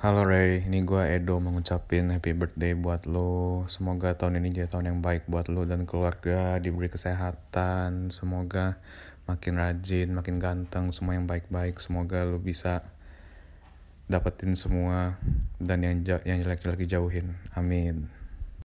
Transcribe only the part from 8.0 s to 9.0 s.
Semoga